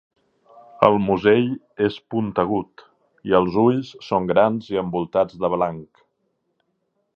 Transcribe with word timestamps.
El 0.85 0.95
musell 1.07 1.51
és 1.87 1.97
puntegut 2.13 2.83
i 3.31 3.37
els 3.41 3.59
ulls 3.67 3.93
són 4.09 4.31
grans 4.33 4.73
i 4.75 4.83
envoltats 4.83 5.39
de 5.45 5.55
blanc. 5.59 6.05